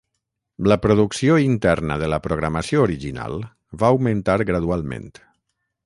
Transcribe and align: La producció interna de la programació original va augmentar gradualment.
La 0.71 0.77
producció 0.85 1.35
interna 1.41 1.99
de 2.03 2.09
la 2.13 2.19
programació 2.25 2.83
original 2.87 3.39
va 3.83 3.93
augmentar 3.95 4.39
gradualment. 4.53 5.11